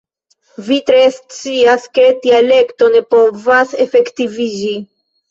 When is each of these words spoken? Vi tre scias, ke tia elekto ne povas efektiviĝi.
Vi 0.67 0.75
tre 0.85 1.01
scias, 1.17 1.83
ke 1.97 2.05
tia 2.23 2.39
elekto 2.43 2.87
ne 2.95 3.01
povas 3.15 3.75
efektiviĝi. 3.87 4.73